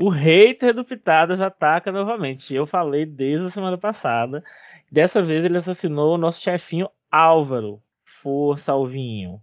O 0.02 0.08
hater 0.08 0.74
do 0.74 0.84
Pitadas 0.84 1.40
ataca 1.40 1.92
novamente. 1.92 2.52
Eu 2.52 2.66
falei 2.66 3.06
desde 3.06 3.46
a 3.46 3.50
semana 3.50 3.78
passada 3.78 4.42
Dessa 4.92 5.22
vez 5.22 5.42
ele 5.42 5.56
assassinou 5.56 6.14
o 6.14 6.18
nosso 6.18 6.42
chefinho 6.42 6.86
Álvaro. 7.10 7.80
Força, 8.22 8.72
Alvinho. 8.72 9.40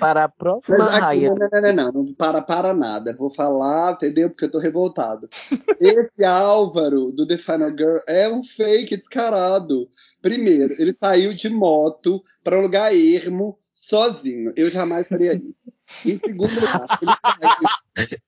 Para 0.00 0.24
a 0.24 0.28
próxima 0.30 0.86
raia. 0.86 1.28
Não, 1.28 1.36
não, 1.36 1.60
não, 1.60 1.74
não, 1.74 1.92
não 1.92 2.14
para 2.14 2.40
para 2.40 2.72
nada. 2.72 3.14
Vou 3.14 3.30
falar, 3.30 3.92
entendeu? 3.92 4.30
Porque 4.30 4.46
eu 4.46 4.50
tô 4.50 4.58
revoltado. 4.58 5.28
Esse 5.78 6.24
Álvaro 6.24 7.12
do 7.12 7.26
The 7.26 7.36
Final 7.36 7.70
Girl 7.76 7.98
é 8.08 8.30
um 8.30 8.42
fake 8.42 8.96
descarado. 8.96 9.86
Primeiro, 10.22 10.74
ele 10.78 10.96
saiu 10.98 11.34
de 11.34 11.50
moto 11.50 12.22
para 12.42 12.56
um 12.56 12.62
lugar 12.62 12.94
ermo 12.96 13.58
sozinho. 13.74 14.54
Eu 14.56 14.70
jamais 14.70 15.06
faria 15.06 15.34
isso. 15.34 15.60
Em 16.06 16.18
segundo 16.18 16.54
lugar, 16.54 16.86
ele 17.02 17.12
saiu 17.96 18.18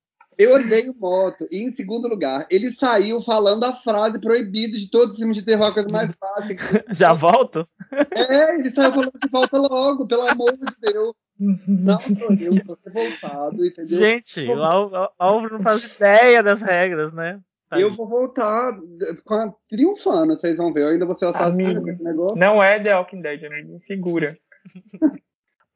eu 0.41 0.55
odeio 0.55 0.95
moto. 0.99 1.47
E 1.51 1.63
em 1.63 1.71
segundo 1.71 2.09
lugar, 2.09 2.47
ele 2.51 2.73
saiu 2.73 3.21
falando 3.21 3.65
a 3.65 3.75
frase 3.75 4.19
proibida 4.19 4.79
de 4.79 4.91
todos 4.91 5.13
os 5.13 5.19
filmes 5.19 5.37
de 5.37 5.45
terror, 5.45 5.67
a 5.67 5.75
coisa 5.75 5.89
mais 5.91 6.11
básica. 6.19 6.83
Já 6.95 7.13
volto? 7.13 7.69
É, 7.93 8.59
ele 8.59 8.71
saiu 8.71 8.91
falando 8.91 9.13
que 9.13 9.29
volta 9.29 9.59
logo, 9.59 10.07
pelo 10.07 10.23
amor 10.23 10.53
de 10.53 10.93
Deus. 10.93 11.15
Não 11.39 12.01
sou 12.01 12.33
eu, 12.33 12.65
tô 12.65 12.79
revoltado, 12.87 13.67
entendeu? 13.67 13.99
Gente, 14.03 14.47
o 14.47 14.63
Álvaro 15.19 15.55
não 15.55 15.63
faz 15.63 15.97
ideia 15.97 16.43
das 16.43 16.63
regras, 16.63 17.13
né? 17.13 17.39
Tá 17.69 17.79
eu 17.79 17.93
vou 17.93 18.09
voltar 18.09 18.73
com 19.25 19.35
a, 19.35 19.55
triunfando, 19.69 20.35
vocês 20.35 20.57
vão 20.57 20.73
ver. 20.73 20.85
Eu 20.85 20.89
ainda 20.89 21.05
vou 21.05 21.15
ser 21.15 21.27
o 21.27 21.29
assassino 21.29 21.83
com 21.83 21.91
esse 21.91 22.03
negócio. 22.03 22.39
Não 22.39 22.63
é 22.63 22.83
The 22.83 22.97
Walking 22.97 23.21
Dead, 23.21 23.45
amigo. 23.45 23.79
Segura. 23.79 24.39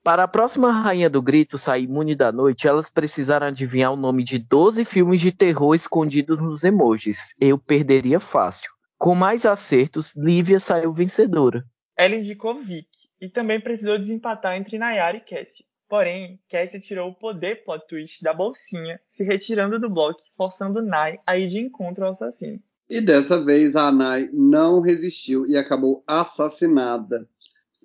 Para 0.05 0.25
a 0.25 0.29
próxima 0.29 0.71
Rainha 0.71 1.09
do 1.09 1.23
Grito 1.23 1.57
sair 1.57 1.85
imune 1.85 2.15
da 2.15 2.31
noite, 2.31 2.69
elas 2.69 2.91
precisaram 2.91 3.47
adivinhar 3.47 3.91
o 3.91 3.97
nome 3.97 4.23
de 4.23 4.39
12 4.39 4.85
filmes 4.85 5.19
de 5.19 5.33
terror 5.33 5.75
escondidos 5.75 6.43
nos 6.43 6.63
emojis. 6.63 7.35
Eu 7.41 7.57
perderia 7.57 8.21
fácil. 8.21 8.71
Com 8.99 9.15
mais 9.15 9.47
acertos, 9.47 10.15
Lívia 10.15 10.61
saiu 10.61 10.93
vencedora. 10.93 11.65
Ela 11.97 12.17
indicou 12.17 12.63
Vic 12.63 12.87
e 13.19 13.31
também 13.31 13.59
precisou 13.59 13.99
desempatar 13.99 14.59
entre 14.59 14.77
Nayara 14.77 15.17
e 15.17 15.21
Cassie. 15.21 15.65
Porém, 15.89 16.39
Cassie 16.51 16.83
tirou 16.83 17.09
o 17.09 17.15
poder 17.15 17.65
plot 17.65 17.87
twist 17.89 18.23
da 18.23 18.35
bolsinha, 18.35 19.01
se 19.11 19.25
retirando 19.25 19.81
do 19.81 19.89
bloco, 19.89 20.21
forçando 20.37 20.83
Nay 20.83 21.19
a 21.27 21.39
ir 21.39 21.49
de 21.49 21.59
encontro 21.61 22.05
ao 22.05 22.11
assassino. 22.11 22.61
E 22.91 23.01
dessa 23.01 23.43
vez 23.43 23.75
a 23.75 23.91
Nay 23.91 24.29
não 24.35 24.83
resistiu 24.83 25.47
e 25.47 25.57
acabou 25.57 26.05
assassinada 26.07 27.27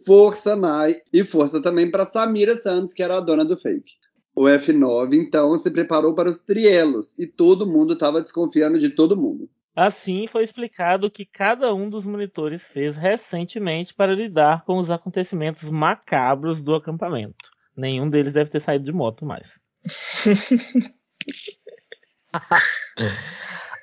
força 0.06 0.56
Nai 0.56 0.98
e 1.13 1.24
força 1.24 1.62
também 1.62 1.89
para 1.89 2.06
Samira 2.06 2.56
Santos, 2.56 2.94
que 2.94 3.03
era 3.03 3.18
a 3.18 3.22
dona 3.22 3.46
do 3.46 3.58
fake. 3.58 3.94
O 4.36 4.44
F9 4.44 5.13
então 5.13 5.58
se 5.58 5.70
preparou 5.70 6.15
para 6.15 6.29
os 6.29 6.39
trielos 6.39 7.18
e 7.18 7.27
todo 7.27 7.68
mundo 7.68 7.94
estava 7.94 8.22
desconfiando 8.22 8.79
de 8.79 8.89
todo 8.89 9.20
mundo. 9.20 9.50
Assim 9.75 10.27
foi 10.27 10.44
explicado 10.44 11.08
o 11.08 11.12
que 11.12 11.25
cada 11.25 11.74
um 11.74 11.89
dos 11.89 12.06
monitores 12.06 12.70
fez 12.70 12.96
recentemente 12.96 13.94
para 13.94 14.13
lidar 14.13 14.65
com 14.65 14.77
os 14.77 14.91
acontecimentos 14.91 15.70
macabros 15.70 16.62
do 16.62 16.75
acampamento. 16.75 17.50
Nenhum 17.75 18.10
deles 18.10 18.34
deve 18.34 18.50
ter 18.50 18.60
saído 18.60 18.86
de 18.86 18.91
moto 18.91 19.25
mais. 19.25 19.48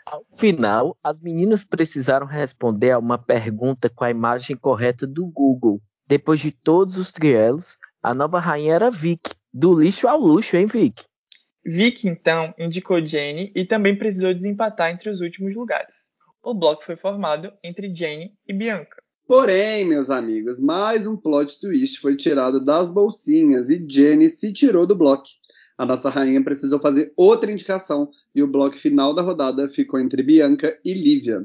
Ao 0.04 0.22
final, 0.32 0.96
as 1.02 1.20
meninas 1.20 1.64
precisaram 1.64 2.26
responder 2.26 2.92
a 2.92 2.98
uma 2.98 3.18
pergunta 3.18 3.90
com 3.90 4.04
a 4.04 4.10
imagem 4.10 4.56
correta 4.56 5.06
do 5.06 5.26
Google, 5.26 5.80
depois 6.06 6.40
de 6.40 6.50
todos 6.50 6.96
os 6.96 7.10
trielos, 7.10 7.76
a 8.02 8.14
nova 8.14 8.38
rainha 8.38 8.74
era 8.74 8.90
Vic. 8.90 9.30
Do 9.52 9.78
lixo 9.78 10.06
ao 10.06 10.20
luxo, 10.20 10.56
hein, 10.56 10.66
Vic? 10.66 11.04
Vic, 11.64 12.06
então, 12.06 12.54
indicou 12.58 13.04
Jane 13.04 13.50
e 13.54 13.64
também 13.64 13.96
precisou 13.96 14.32
desempatar 14.32 14.92
entre 14.92 15.10
os 15.10 15.20
últimos 15.20 15.54
lugares. 15.56 16.10
O 16.42 16.54
bloco 16.54 16.84
foi 16.84 16.94
formado 16.94 17.52
entre 17.64 17.92
Jane 17.92 18.32
e 18.46 18.52
Bianca. 18.52 19.02
Porém, 19.26 19.84
meus 19.84 20.08
amigos, 20.08 20.60
mais 20.60 21.04
um 21.04 21.16
plot 21.16 21.60
twist 21.60 21.98
foi 21.98 22.14
tirado 22.14 22.62
das 22.62 22.92
bolsinhas 22.92 23.68
e 23.68 23.84
Jenny 23.88 24.28
se 24.28 24.52
tirou 24.52 24.86
do 24.86 24.94
bloco. 24.94 25.24
A 25.76 25.84
nossa 25.84 26.08
rainha 26.08 26.44
precisou 26.44 26.78
fazer 26.78 27.12
outra 27.16 27.50
indicação 27.50 28.08
e 28.32 28.40
o 28.40 28.46
bloco 28.46 28.76
final 28.76 29.12
da 29.12 29.22
rodada 29.22 29.68
ficou 29.68 29.98
entre 29.98 30.22
Bianca 30.22 30.78
e 30.84 30.94
Lívia. 30.94 31.44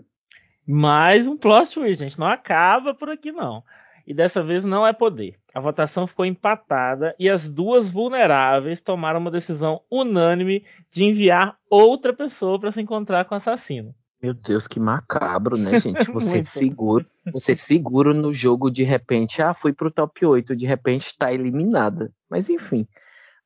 Mais 0.67 1.25
um 1.25 1.35
plot 1.35 1.73
twist, 1.73 1.97
gente. 1.97 2.19
Não 2.19 2.27
acaba 2.27 2.93
por 2.93 3.09
aqui, 3.09 3.31
não. 3.31 3.63
E 4.05 4.13
dessa 4.13 4.43
vez 4.43 4.63
não 4.63 4.85
é 4.85 4.93
poder. 4.93 5.35
A 5.53 5.59
votação 5.59 6.07
ficou 6.07 6.25
empatada 6.25 7.15
e 7.19 7.29
as 7.29 7.49
duas 7.49 7.89
vulneráveis 7.89 8.81
tomaram 8.81 9.19
uma 9.19 9.31
decisão 9.31 9.81
unânime 9.89 10.65
de 10.91 11.03
enviar 11.03 11.57
outra 11.69 12.13
pessoa 12.13 12.59
para 12.59 12.71
se 12.71 12.81
encontrar 12.81 13.25
com 13.25 13.35
o 13.35 13.37
assassino. 13.37 13.93
Meu 14.21 14.35
Deus, 14.35 14.67
que 14.67 14.79
macabro, 14.79 15.57
né, 15.57 15.79
gente? 15.81 16.11
Você 16.11 16.43
seguro, 16.43 17.05
você 17.33 17.55
seguro 17.55 18.13
no 18.13 18.31
jogo 18.31 18.69
de 18.69 18.83
repente, 18.83 19.41
ah, 19.41 19.53
fui 19.53 19.73
pro 19.73 19.89
top 19.89 20.25
8, 20.25 20.55
de 20.55 20.65
repente 20.65 21.17
tá 21.17 21.33
eliminada. 21.33 22.13
Mas 22.29 22.47
enfim. 22.49 22.87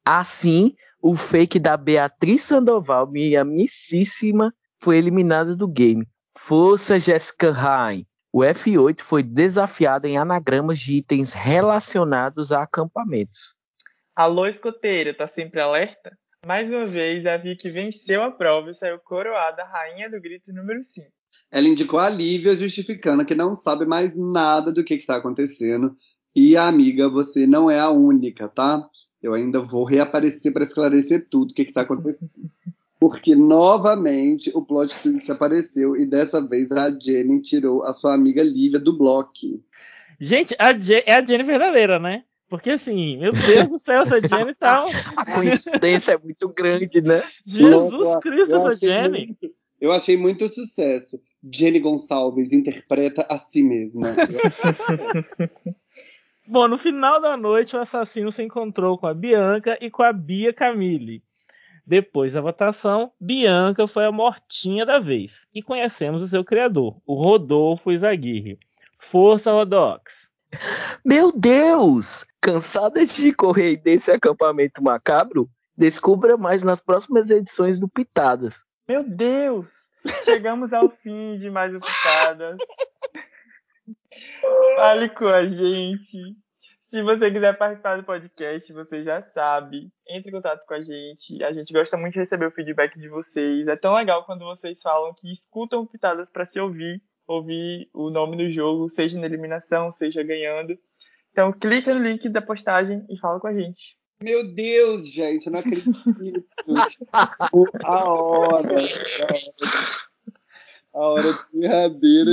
Assim, 0.03 0.75
o 1.01 1.15
fake 1.15 1.59
da 1.59 1.77
Beatriz 1.77 2.43
Sandoval, 2.43 3.09
minha 3.09 3.41
amicíssima, 3.41 4.53
foi 4.79 4.97
eliminada 4.97 5.55
do 5.55 5.67
game. 5.67 6.05
Força 6.37 6.99
Jessica 6.99 7.51
Rain. 7.51 8.05
O 8.37 8.39
F8 8.39 8.99
foi 8.99 9.23
desafiado 9.23 10.07
em 10.07 10.17
anagramas 10.17 10.77
de 10.77 10.97
itens 10.97 11.31
relacionados 11.31 12.51
a 12.51 12.63
acampamentos. 12.63 13.55
Alô, 14.13 14.45
escoteiro, 14.45 15.13
tá 15.13 15.25
sempre 15.25 15.61
alerta? 15.61 16.11
Mais 16.45 16.69
uma 16.69 16.85
vez, 16.85 17.25
a 17.25 17.37
Vicky 17.37 17.69
venceu 17.69 18.21
a 18.21 18.29
prova 18.29 18.71
e 18.71 18.73
saiu 18.73 18.99
coroada 18.99 19.63
rainha 19.63 20.11
do 20.11 20.19
grito 20.19 20.51
número 20.51 20.83
5. 20.83 21.07
Ela 21.49 21.69
indicou 21.69 21.97
a 21.97 22.09
Lívia 22.09 22.57
justificando 22.57 23.25
que 23.25 23.33
não 23.33 23.55
sabe 23.55 23.85
mais 23.85 24.17
nada 24.17 24.69
do 24.69 24.83
que 24.83 24.95
está 24.95 25.15
acontecendo. 25.15 25.95
E, 26.35 26.57
amiga, 26.57 27.07
você 27.07 27.47
não 27.47 27.71
é 27.71 27.79
a 27.79 27.89
única, 27.89 28.49
tá? 28.49 28.85
Eu 29.23 29.33
ainda 29.33 29.61
vou 29.61 29.85
reaparecer 29.85 30.51
para 30.51 30.65
esclarecer 30.65 31.25
tudo 31.29 31.51
o 31.51 31.53
que 31.53 31.61
está 31.61 31.83
acontecendo. 31.83 32.31
Porque 32.99 33.35
novamente 33.35 34.51
o 34.55 34.61
plot 34.65 34.95
twist 35.01 35.29
apareceu 35.31 35.95
e 35.95 36.05
dessa 36.05 36.41
vez 36.45 36.71
a 36.71 36.89
Jenny 36.97 37.41
tirou 37.41 37.83
a 37.83 37.93
sua 37.93 38.13
amiga 38.13 38.41
Lívia 38.41 38.79
do 38.79 38.97
bloco. 38.97 39.31
Gente, 40.19 40.55
a 40.57 40.77
Je 40.77 41.03
é 41.05 41.15
a 41.15 41.23
Jenny 41.25 41.43
verdadeira, 41.43 41.99
né? 41.99 42.23
Porque 42.47 42.69
assim, 42.71 43.17
meu 43.17 43.33
Deus 43.33 43.67
do 43.67 43.79
céu, 43.79 44.03
essa 44.03 44.21
Jenny 44.21 44.53
tá. 44.55 44.85
A 45.17 45.25
coincidência 45.33 46.13
é 46.13 46.17
muito 46.17 46.47
grande, 46.49 47.01
né? 47.01 47.23
Jesus 47.45 47.91
Nossa, 47.91 48.21
Cristo, 48.21 48.51
eu 48.51 48.57
essa 48.59 48.69
achei 48.69 48.89
Jenny. 48.89 49.25
muito- 49.27 49.55
Eu 49.81 49.91
achei 49.91 50.15
muito 50.17 50.47
sucesso. 50.47 51.19
Jenny 51.53 51.79
Gonçalves 51.79 52.53
interpreta 52.53 53.25
a 53.29 53.37
si 53.37 53.61
mesma. 53.61 54.15
Bom, 56.47 56.67
no 56.67 56.77
final 56.77 57.19
da 57.19 57.35
noite, 57.35 57.75
o 57.75 57.79
assassino 57.79 58.31
se 58.31 58.41
encontrou 58.43 58.97
com 58.97 59.07
a 59.07 59.13
Bianca 59.13 59.77
e 59.81 59.89
com 59.89 60.03
a 60.03 60.13
Bia 60.13 60.53
Camille. 60.53 61.23
Depois 61.87 62.33
da 62.33 62.41
votação, 62.41 63.11
Bianca 63.19 63.87
foi 63.87 64.05
a 64.05 64.11
mortinha 64.11 64.85
da 64.85 64.99
vez. 64.99 65.47
E 65.53 65.61
conhecemos 65.61 66.21
o 66.21 66.27
seu 66.27 66.43
criador, 66.43 66.97
o 67.05 67.13
Rodolfo 67.13 67.91
Izaguirre. 67.91 68.57
Força, 68.97 69.51
Rodox! 69.51 70.11
Meu 71.05 71.31
Deus! 71.31 72.25
Cansada 72.41 73.05
de 73.05 73.31
correr 73.33 73.77
desse 73.77 74.11
acampamento 74.11 74.83
macabro? 74.83 75.47
Descubra 75.77 76.37
mais 76.37 76.63
nas 76.63 76.79
próximas 76.79 77.29
edições 77.29 77.79
do 77.79 77.87
Pitadas. 77.87 78.63
Meu 78.87 79.03
Deus! 79.03 79.91
Chegamos 80.23 80.73
ao 80.73 80.89
fim 80.89 81.37
de 81.37 81.51
mais 81.51 81.75
um 81.75 81.79
Pitadas. 81.79 82.57
Fale 84.75 85.09
com 85.09 85.27
a 85.27 85.45
gente. 85.45 86.35
Se 86.89 87.01
você 87.01 87.31
quiser 87.31 87.57
participar 87.57 87.97
do 87.97 88.03
podcast, 88.03 88.71
você 88.71 89.03
já 89.03 89.19
sabe. 89.19 89.91
Entre 90.07 90.29
em 90.29 90.31
contato 90.31 90.67
com 90.67 90.75
a 90.75 90.81
gente. 90.81 91.43
A 91.43 91.51
gente 91.51 91.73
gosta 91.73 91.97
muito 91.97 92.13
de 92.13 92.19
receber 92.19 92.45
o 92.45 92.51
feedback 92.51 92.99
de 92.99 93.09
vocês. 93.09 93.67
É 93.67 93.75
tão 93.75 93.95
legal 93.95 94.23
quando 94.23 94.45
vocês 94.45 94.83
falam 94.83 95.11
que 95.15 95.31
escutam 95.31 95.87
Pitadas 95.87 96.31
para 96.31 96.45
se 96.45 96.59
ouvir, 96.59 97.01
ouvir 97.27 97.89
o 97.91 98.11
nome 98.11 98.37
do 98.37 98.51
jogo, 98.51 98.87
seja 98.87 99.19
na 99.19 99.25
eliminação, 99.25 99.91
seja 99.91 100.21
ganhando. 100.21 100.77
Então 101.31 101.51
clica 101.51 101.91
no 101.91 102.05
link 102.05 102.29
da 102.29 102.41
postagem 102.41 103.03
e 103.09 103.17
fala 103.17 103.39
com 103.39 103.47
a 103.47 103.53
gente. 103.53 103.97
Meu 104.21 104.43
Deus, 104.53 105.11
gente, 105.11 105.47
eu 105.47 105.53
não 105.53 105.59
acredito. 105.61 105.89
A 107.83 108.09
hora. 108.09 108.75
A 110.93 110.99
hora 110.99 111.45
derradeira. 111.51 112.31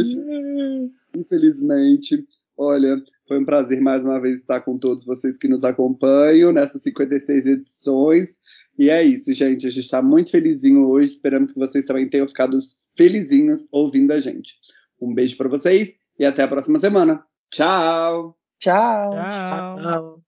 Infelizmente. 1.16 2.28
Olha, 2.54 3.02
foi 3.26 3.38
um 3.38 3.44
prazer 3.44 3.80
mais 3.80 4.02
uma 4.02 4.20
vez 4.20 4.40
estar 4.40 4.60
com 4.60 4.78
todos 4.78 5.04
vocês 5.04 5.38
que 5.38 5.48
nos 5.48 5.64
acompanham 5.64 6.52
nessas 6.52 6.82
56 6.82 7.46
edições. 7.46 8.40
E 8.78 8.90
é 8.90 9.02
isso, 9.02 9.32
gente. 9.32 9.66
A 9.66 9.70
gente 9.70 9.84
está 9.84 10.02
muito 10.02 10.30
felizinho 10.30 10.88
hoje. 10.88 11.12
Esperamos 11.12 11.52
que 11.52 11.58
vocês 11.58 11.84
também 11.84 12.08
tenham 12.08 12.26
ficado 12.26 12.58
felizinhos 12.96 13.68
ouvindo 13.70 14.12
a 14.12 14.18
gente. 14.18 14.54
Um 15.00 15.14
beijo 15.14 15.36
para 15.36 15.48
vocês 15.48 16.00
e 16.18 16.24
até 16.24 16.42
a 16.42 16.48
próxima 16.48 16.78
semana. 16.78 17.24
Tchau! 17.50 18.36
Tchau! 18.58 19.10
Tchau! 19.28 19.76
Tchau. 19.78 20.21